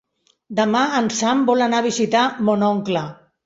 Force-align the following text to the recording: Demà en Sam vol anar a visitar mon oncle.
Demà 0.59 0.81
en 1.01 1.11
Sam 1.19 1.45
vol 1.51 1.63
anar 1.67 1.85
a 1.85 1.87
visitar 1.91 2.27
mon 2.51 2.69
oncle. 2.75 3.09